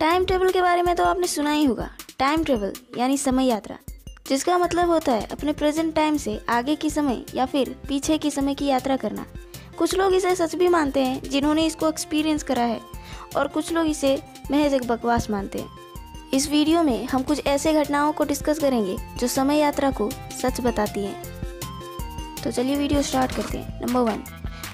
[0.00, 1.88] Time travel के बारे में तो आपने सुना ही होगा।
[2.18, 3.76] टाइम ट्रेवल यानी समय यात्रा,
[4.28, 8.30] जिसका मतलब होता है अपने प्रेजेंट टाइम से आगे की समय या फिर पीछे की
[8.30, 9.26] समय की यात्रा करना।
[9.78, 12.80] कुछ लोग इसे सच भी मानते हैं, जिन्होंने इसको एक्सपीरियंस करा है,
[13.36, 17.72] और कुछ लोग इसे महज एक बकवास मानते हैं। इस वीडियो में हम कुछ ऐसे
[17.72, 20.10] घटनाओं को डिस्कस करेंगे, जो समय यात्रा को
[20.42, 21.22] सच बताती हैं।
[22.44, 24.22] तो चलिए वीडियो स्टार्ट करते हैं। नंबर वन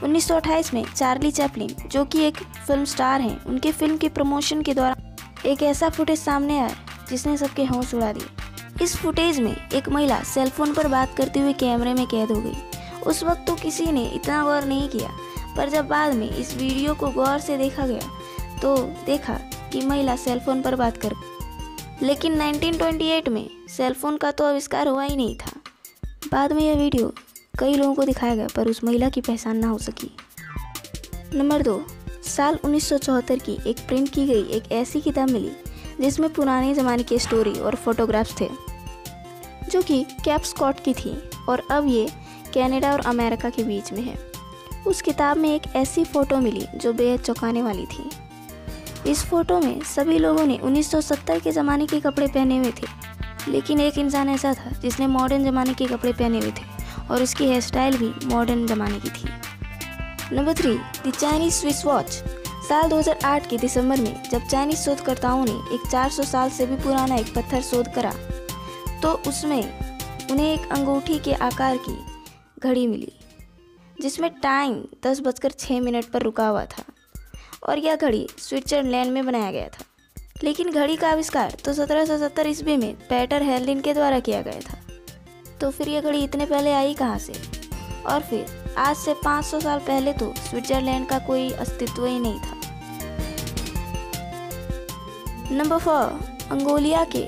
[0.03, 2.37] 1928 में चार्ली चैपलिन जो कि एक
[2.67, 5.02] फ़िल्म स्टार हैं, उनके फ़िल्म के प्रमोशन के दौरान
[5.47, 6.75] एक ऐसा फुटेज सामने आया,
[7.09, 11.53] जिसने सबके होश उड़ा दिए। इस फुटेज में एक महिला सेलफोन पर बात करते हुए
[11.55, 12.57] कैमरे में कैद हो गई।
[13.07, 15.09] उस वक्त तो किसी ने इतना गौर नहीं किया,
[15.57, 19.35] पर जब बाद में इस वीडियो को गौर से देखा गया तो देखा
[19.73, 21.15] कि महिला सेलफोन पर बात कर
[22.03, 25.53] लेकिन 1928 में सेलफोन का तो आविष्कार हुआ ही नहीं था।
[26.33, 27.13] बाद में यह वीडियो
[27.59, 30.11] कई लोगों को दिखाया गया, पर उस महिला की पहचान ना हो सकी।
[31.35, 31.75] नंबर दो
[32.27, 35.51] साल 1974 की एक प्रिंट की गई एक ऐसी किताब मिली,
[36.01, 38.49] जिसमें पुराने ज़माने के स्टोरी और फोटोग्राफ्स थे,
[39.71, 41.17] जो कि कैप स्कॉट की थी
[41.49, 42.09] और अब ये
[42.55, 44.17] कनाडा और अमेरिका के बीच में है।
[44.87, 49.81] उस किताब में एक ऐसी फ़ोटो मिली, जो बेहद चौंकाने वाली थी। इस फ़ोटो में
[49.85, 52.87] सभी लोगों ने 1970 के ज़माने के कपड़े पहने हुए थे,
[53.49, 56.65] लेकिन एक इंसान ऐसा था जिसने मॉडर्न ज़माने के कपड़े पहने हुए थे,
[57.11, 59.29] और उसकी हेयर स्टाइल भी मॉडर्न ज़माने की थी।
[60.33, 60.75] Number three,
[61.07, 62.11] the Chinese Swiss watch.
[62.69, 67.17] साल 2008 के दिसंबर में, जब चाइनीज़ शोधकर्ताओं ने एक 400 साल से भी पुराना
[67.17, 68.13] एक पत्थर शोध करा
[69.03, 69.63] तो उसमें
[70.31, 71.97] उन्हें एक अंगूठी के आकार की
[72.61, 73.13] घड़ी मिली,
[74.03, 76.83] जिसमें टाइम दस बजकर छः मिनट पर रुका हुआ था,
[77.69, 79.85] और यह घड़ी स्विट्जरलैंड में बनाया गया था।
[80.45, 84.43] लेकिन घड़ी का आविष्कार तो सत्रह सौ सत्तर ईस्वी में पैटर हेलिन के द्वारा किया
[84.43, 84.79] गया था।
[85.61, 87.62] तो फिर यह घड़ी इतने पहले आई कहाँ से?
[88.07, 92.61] और फिर, आज से 500 साल पहले तो स्विट्जरलैंड का कोई अस्तित्व ही नहीं था।
[95.51, 97.23] नंबर फोर अंगोलिया के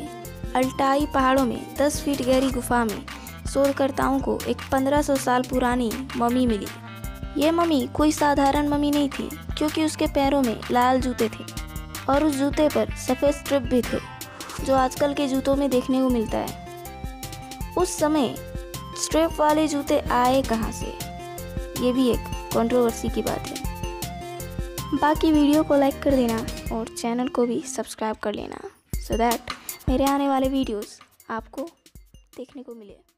[0.55, 3.07] अल्टाई पहाड़ों में 10 फीट गहरी गुफा में
[3.53, 6.67] शोधकर्ताओं को एक 1500 साल पुरानी मम्मी मिली।
[7.37, 11.45] यह मम्मी कोई साधारण मम्मी नहीं थी, क्योंकि उसके पैरों में लाल जूते थे
[12.09, 13.99] और उस जूते पर सफ़ेद स्ट्रिप भी थे,
[14.65, 16.65] जो आजकल के जूतों में देखने को मिलता है।
[17.79, 18.35] उस समय
[18.97, 20.87] स्ट्रिप वाले जूते आए कहाँ से?
[21.85, 23.63] ये भी एक कंट्रोवर्सी की बात है।
[24.95, 26.37] बाकी वीडियो को लाइक कर देना
[26.77, 28.61] और चैनल को भी सब्सक्राइब कर लेना
[28.95, 29.41] सो so दैट
[29.89, 30.99] मेरे आने वाले वीडियोस
[31.31, 31.69] आपको
[32.37, 33.14] देखने को मिले।